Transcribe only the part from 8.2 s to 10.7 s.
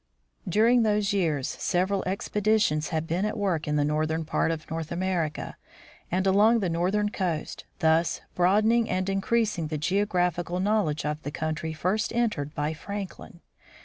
broadening and increasing the geographical